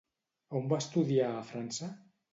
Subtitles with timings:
[0.59, 1.91] On va estudiar a França?